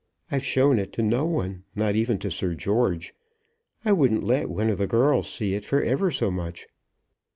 I've 0.31 0.43
shown 0.43 0.79
it 0.79 0.91
to 0.93 1.03
no 1.03 1.25
one, 1.25 1.63
not 1.75 1.93
even 1.93 2.17
to 2.21 2.31
Sir 2.31 2.55
George. 2.55 3.13
I 3.85 3.91
wouldn't 3.91 4.23
let 4.23 4.49
one 4.49 4.71
of 4.71 4.79
the 4.79 4.87
girls 4.87 5.31
see 5.31 5.53
it 5.53 5.63
for 5.63 5.79
ever 5.83 6.09
so 6.09 6.31
much." 6.31 6.65